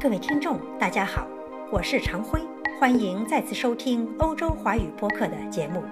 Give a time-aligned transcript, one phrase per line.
[0.00, 1.26] 各位听众，大家好，
[1.72, 2.40] 我是常辉，
[2.78, 5.82] 欢迎再次收听欧洲华语播客的节目。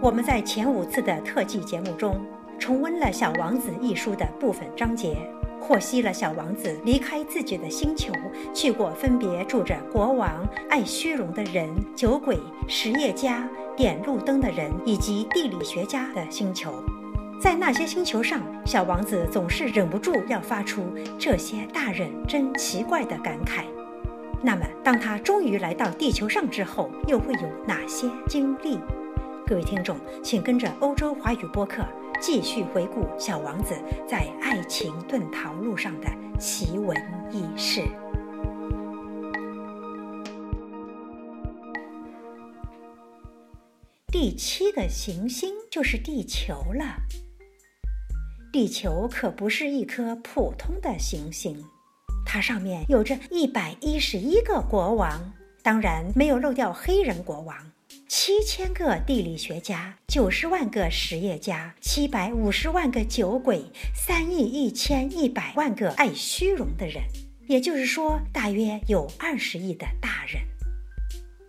[0.00, 2.18] 我们在前五次的特辑节目中，
[2.58, 5.18] 重温了《小王子》一书的部分章节，
[5.60, 8.14] 获悉了小王子离开自己的星球，
[8.54, 16.72] 去过分别住着国王、爱虚荣的人、酒鬼、实业家、点路灯的人以及地理学家的星球。
[17.44, 20.82] 在那些星球上，小王子总是忍不住要发出
[21.20, 23.64] “这些大人真奇怪”的感慨。
[24.42, 28.78] 那么，当他终于来到地球上之后，又会有哪些经历？
[29.46, 31.84] 各位听众，请跟着欧洲华语播客
[32.18, 33.74] 继续回顾小王子
[34.08, 36.08] 在爱情遁逃路上的
[36.40, 36.96] 奇闻
[37.30, 37.82] 异事。
[44.06, 47.02] 第七个行星就是地球了。
[48.54, 51.60] 地球可不是一颗普通的行星，
[52.24, 57.56] 它上面有着一百一十一个国王，当然没有漏掉黑人国王。
[58.06, 63.60] 七千个地理学家，九十万个实业家，七百五十万个酒鬼，
[63.92, 67.02] 三亿一千一百万个爱虚荣的人，
[67.48, 70.40] 也就是说，大约有二十亿的大人。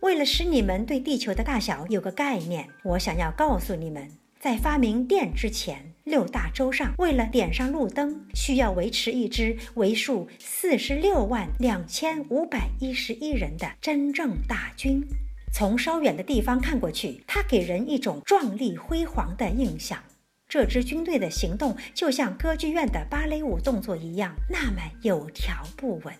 [0.00, 4.08] 为了使你们对地球的大小有个概念，我想要告诉你们。
[4.44, 15.02] 在发明电之前，六大洲上为了点上路灯，需要维持一支为数四十六万两千五百一十一人的真正大军。
[15.50, 19.98] 从稍远的地方看过去，它给人一种壮丽辉煌的印象。
[20.46, 26.14] 这支军队的行动就像歌剧院的芭蕾舞动作一样，那么有条不紊。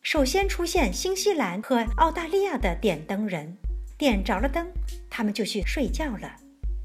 [0.00, 3.58] 首先出现新西兰和澳大利亚的点灯人，
[3.98, 4.66] 点着了灯，
[5.10, 6.34] 他们就去睡觉了。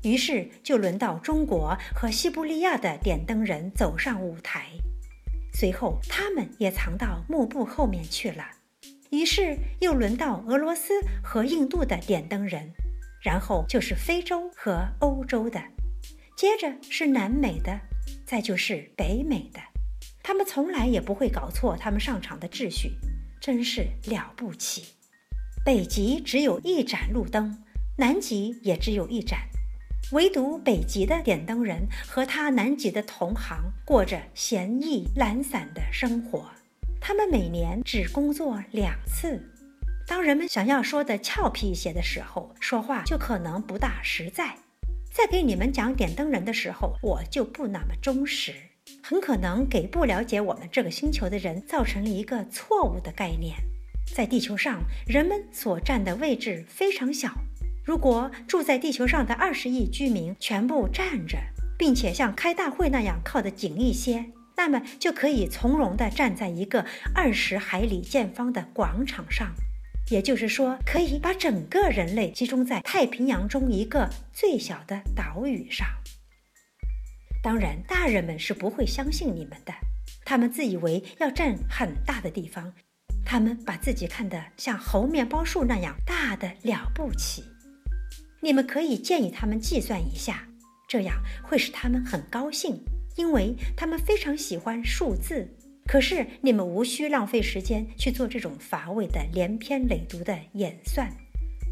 [0.03, 4.67] 于是就轮到中国和西伯利亚的点灯人走上舞台，
[5.53, 8.45] 随后他们也藏到幕布后面去了。
[9.11, 10.93] 于是又轮到俄罗斯
[11.23, 12.73] 和印度的点灯人，
[13.21, 15.61] 然后就是非洲和欧洲的，
[16.36, 17.80] 接着是南美的，
[18.25, 19.59] 再就是北美的。
[20.21, 22.92] 他们从来也不会搞错他们上场的秩序，
[23.39, 24.95] 真是了不起。
[25.63, 27.63] 北极只有一盏路灯，
[27.97, 29.39] 南极也只有一盏。
[30.13, 36.45] 唯独北极的点灯人和他南极的同行过着闲逸懒散的生活，
[37.01, 39.41] 他们每年只工作两次。
[40.05, 44.55] 当人们想要说的俏皮一些的时候，说话就可能不大实在。
[45.11, 48.53] 在给你们讲点灯人的时候，我就不那么忠实，
[49.01, 53.55] 很可能给不了解我们这个星球的人造成了一个错误的概念。
[54.13, 57.33] 在地球上，人们所占的位置非常小。
[57.83, 61.38] 如果住在地球上的二十亿居民全部站着，
[61.77, 69.54] 并且像开大会那样靠得紧一些，那么就可以从容地站在一个二十海里见方的广场上，
[70.10, 75.86] 也就是说，可以把整个人类集中在太平洋中一个最小的岛屿上。
[77.43, 79.73] 当然，大人们是不会相信你们的，
[80.23, 82.73] 他们自以为要占很大的地方，
[83.26, 87.43] 他们把自己看得像猴面包树那样大的了不起。
[88.43, 90.45] 你们可以建议他们计算一下，
[90.86, 92.83] 这样会使他们很高兴，
[93.15, 95.48] 因为他们非常喜欢数字。
[95.87, 101.09] 可是你们无需浪费时间去做这种乏味的连篇累牍的演算，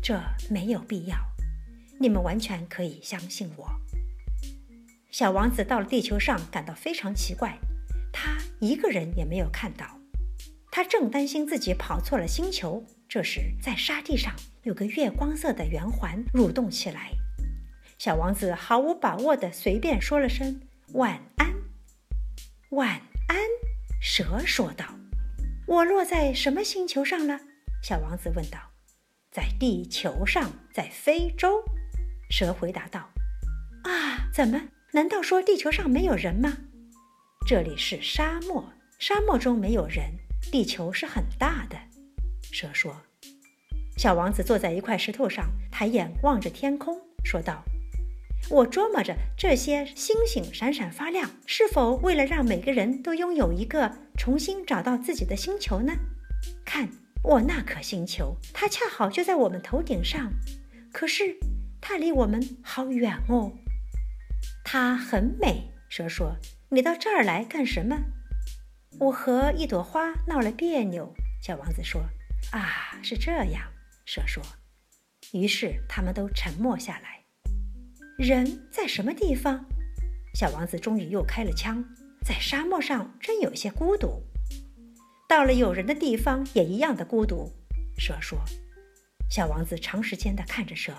[0.02, 0.18] 这
[0.50, 1.18] 没有必要。
[2.00, 3.70] 你们完全可以相信我。
[5.12, 7.58] 小王子到了地球上，感到非常奇怪，
[8.14, 9.86] 他一个人也没有看到。
[10.72, 14.34] 他正担心自己跑错了星球，这时在沙地上。
[14.64, 17.12] 有个月光色的圆环蠕动起来，
[17.98, 20.62] 小王子毫无把握地随便说了声
[20.94, 21.52] “晚安，
[22.70, 23.38] 晚安”。
[24.00, 24.86] 蛇说道
[25.66, 27.40] ：“我落在什么星球上了？”
[27.82, 28.60] 小王子问道。
[29.32, 31.64] “在地球上，在非洲。”
[32.30, 33.10] 蛇回答道。
[33.84, 34.62] “啊，怎么？
[34.92, 36.56] 难道说地球上没有人吗
[37.48, 40.12] ？”“这里是沙漠，沙漠中没有人。
[40.52, 41.76] 地球是很大的。”
[42.54, 42.96] 蛇说。
[44.02, 47.64] 小王子坐在一块石头上，抬眼望着天空，说道
[48.50, 55.94] ：“我琢磨着这些星星闪闪发亮，是否为了让每个人都拥有一个重新找到自己的星球呢？
[56.66, 56.90] 看
[57.24, 60.34] 我那颗星球，它恰好就在我们头顶上，
[60.92, 61.38] 可是
[61.80, 63.54] 它离我们好远哦。
[64.64, 66.38] 它很美。”蛇说
[66.74, 68.00] ：“你到这儿来干什么
[69.00, 72.02] ？”“我和一朵花闹了别扭。”小王子说。
[72.52, 73.62] “啊，是这样。”
[74.14, 74.44] 蛇说
[75.32, 77.24] ：“于是他们都沉默下来。
[78.18, 79.66] 人在什么地方？”
[80.36, 81.82] 小王子终于又开了枪
[82.22, 84.22] ：“在沙漠上，真有些孤独。
[85.30, 87.54] 到了有人的地方也一样的孤独。
[87.98, 88.38] 蛇说
[89.32, 90.94] ：“小王子长时间地看着蛇，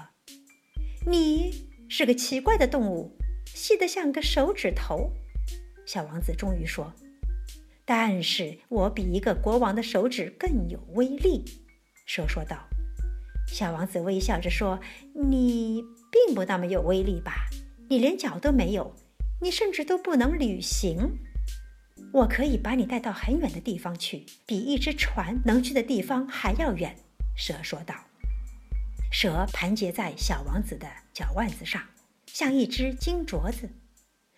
[1.05, 3.15] 你是个奇怪的动物，
[3.45, 5.13] 细得像个手指头。”
[5.85, 6.95] 小王子终于说
[7.85, 11.45] ：“但是我比一个国王的手指更有威力。”
[12.09, 12.71] 蛇说道。
[13.53, 14.81] 小王子微笑着说
[15.13, 17.51] ：“你并不那么有威力吧？
[17.91, 18.95] 你连脚都没有，
[19.43, 21.19] 你甚至都不能旅行。
[22.15, 26.97] 我可以把你带到很远的地方去，比一只船能去的地方还要远。”
[27.37, 27.95] 蛇说道。
[29.13, 31.83] 蛇盘结在小王子的脚腕子上，
[32.25, 33.69] 像一只金镯子。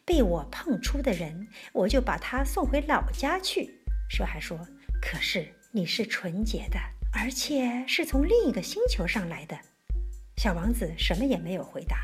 [0.05, 3.71] 被我碰出的人，我就把他送回老家去。
[4.11, 4.59] 蛇还说
[5.01, 6.81] ：“可是你是纯洁的。”
[7.17, 9.57] 而且是从另一个星球上来的，
[10.37, 11.97] 小王子什么也没有回答。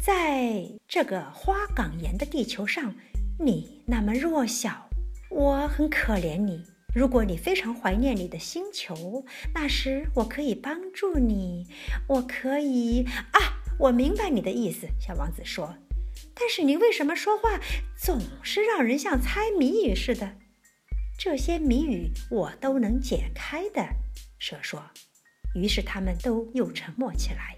[0.00, 2.94] 在这个花岗岩的地球上，
[3.38, 4.88] 你那么弱小，
[5.30, 6.64] 我很可怜你。
[6.94, 9.24] 如果你非常怀念你的星球，
[9.54, 11.66] 那时我可以帮助你，
[12.08, 14.88] 我可以啊，我明白你的意思。
[14.98, 15.76] 小王子说
[16.34, 17.60] ：“但是你为什么说话
[17.98, 20.38] 总是让人像猜谜语似的？
[21.28, 23.84] 这些谜语我都能解开的。”
[24.38, 24.80] 蛇说
[25.56, 27.56] ：“于是他们都又沉默起来。”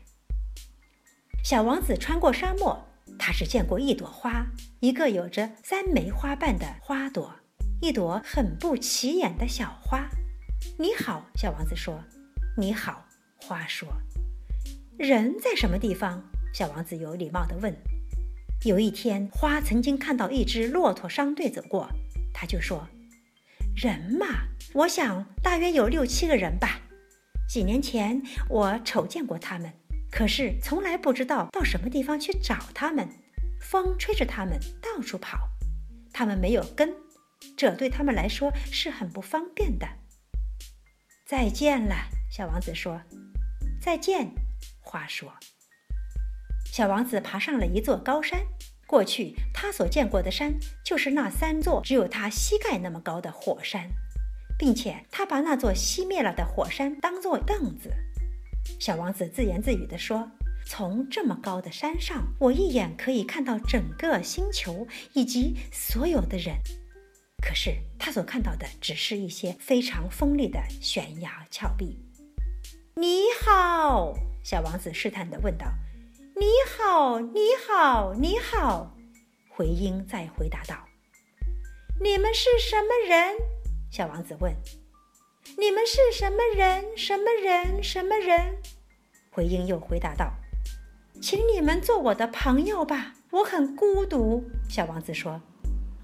[1.45, 2.83] 小王子穿过沙漠，
[3.19, 4.47] 他只见过一朵花，
[4.81, 7.31] 一个有着三枚花瓣的花朵，
[7.83, 10.09] 一朵很不起眼的小花。
[10.81, 12.03] “你好。”小王子说。
[12.57, 13.05] “你好。”
[13.37, 13.87] 花说。
[14.99, 17.77] “人在什么地方？”小王子有礼貌地问。
[18.65, 21.87] 有一天，花曾经看到一支骆驼商队走过，
[22.33, 22.89] 他就说。
[23.81, 24.27] 人嘛，
[24.75, 26.81] 我想大约有六七个人吧。
[27.49, 29.73] 几年前我瞅见过他们，
[30.11, 33.09] 可是从来不知道到什么地方去找他们。
[33.61, 35.49] 风吹着他们到处跑，
[36.13, 36.93] 他们没有根，
[37.57, 39.87] 这对他们来说是很不方便的。
[41.25, 41.95] 再见了，
[42.33, 43.01] 小王子说。
[43.81, 44.29] 再见，
[44.81, 45.33] 花说。
[46.65, 48.41] 小王子爬上了一座高山。
[48.89, 53.91] 过去他所见过的山就是那三座只有他膝盖那么高的火山，
[54.59, 57.93] 并且他把那座熄灭了的火山当作凳子。
[58.81, 60.31] 小王子自言自语地说
[60.65, 66.57] ：“从这么高的山上，我一眼可以看到整个星球以及所有的人。
[67.43, 72.03] 可是他所看到的只是一些非常锋利的悬崖峭壁。”
[72.97, 75.67] 你好，小王子试探地问道。
[76.41, 78.95] 你好，你好，你好，
[79.49, 80.77] 回音再回答道
[82.01, 83.35] ：“你们是什么人？”
[83.91, 84.55] 小王子问
[85.59, 86.97] ：“你们是什么人？
[86.97, 87.83] 什么人？
[87.83, 88.57] 什么人？”
[89.35, 90.33] 回音又回答道
[91.21, 95.41] ：“请你们做我的朋友吧，我很孤独。”小王子说：“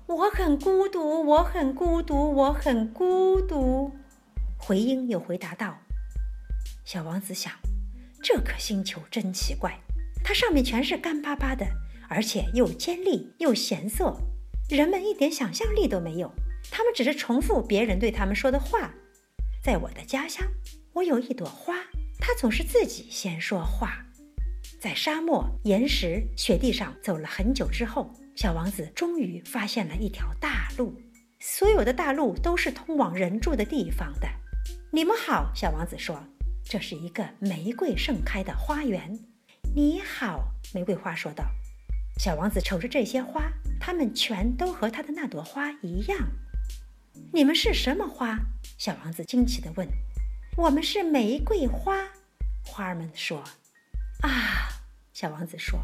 [0.06, 3.92] 我很孤独，我很孤独，我很孤独。”
[4.58, 5.78] 回音又回答道
[6.84, 7.52] ：“小王子想，
[8.20, 9.78] 这颗星球真奇怪。”
[10.24, 11.66] 它上面全是干巴巴的，
[12.08, 14.16] 而且又尖利又咸涩，
[14.70, 16.32] 人们一点想象力都没有。
[16.70, 18.94] 他们只是重复别人对他们说的话。
[19.62, 20.46] 在我的家乡，
[20.94, 21.76] 我有一朵花，
[22.18, 24.06] 它总是自己先说话。
[24.80, 30.94] 在沙漠、岩石、雪地上走了很久之后，小王子终于发现了一条大路。
[31.38, 34.28] 所有的大路都是通往人住的地方的。
[34.90, 36.24] 你们好，小王子说
[36.64, 39.18] ：“这是一个玫瑰盛开的花园。”
[39.76, 41.44] 你好，玫瑰花说道。
[42.16, 43.50] 小王子瞅着这些花，
[43.80, 46.16] 它们全都和他的那朵花一样。
[47.32, 48.38] 你们是什么花？
[48.78, 49.88] 小王子惊奇地问。
[50.56, 52.06] 我们是玫瑰花，
[52.64, 53.42] 花儿们说。
[54.20, 54.68] 啊，
[55.12, 55.80] 小王子说，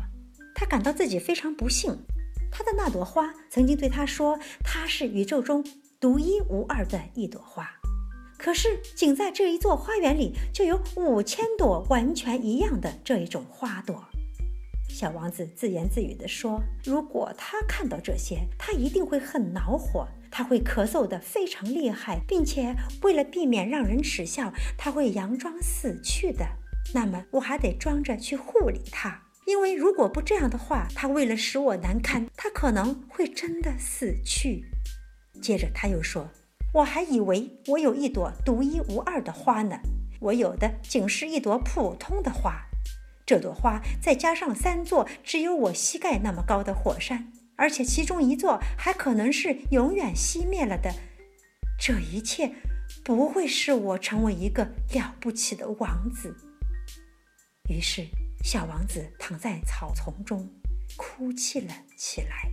[0.54, 1.98] 他感到自己非常不幸。
[2.48, 5.66] 他的那朵花曾经对他说，它是宇宙中
[5.98, 7.79] 独一无二的一朵花。
[8.42, 14.06] 可是，仅在这一座花园里，就有五千朵完全一样的这一种花朵。
[14.88, 26.46] 小王子自言自语地说：“如果他看到这些，他一定会很恼火，他会咳嗽得非常厉害，并且为了避免让人耻笑，他会佯装死去的。
[26.94, 34.64] 那么，我还得装着去护理他，因为如果不这样的话，他为了使我难堪，他可能会真的死去。”
[35.42, 36.30] 接着他又说。
[36.72, 39.80] 我还以为我有一朵独一无二的花呢，
[40.20, 42.66] 我有的仅是一朵普通的花。
[43.26, 50.92] 这朵花再加上三座只有我膝盖那么高的火山，而且其中一座还可能是永远熄灭了的。
[51.78, 52.52] 这一切
[53.04, 56.36] 不会使我成为一个了不起的王子。
[57.68, 58.06] 于是，
[58.44, 60.48] 小王子躺在草丛中，
[60.96, 62.48] 哭泣了起来。